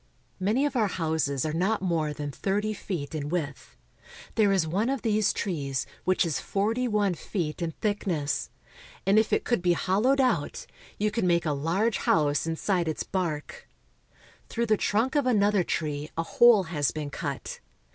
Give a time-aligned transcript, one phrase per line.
[0.39, 3.77] Many of our houses are not more than thirty feet in width.
[4.33, 8.49] There is one of these trees which is forty one feet in thickness,
[9.05, 10.65] and if it could be hollowed out,
[10.97, 13.67] you could make a large house inside its bark.
[14.49, 17.59] Through the trunk of another tree a hole has been cut.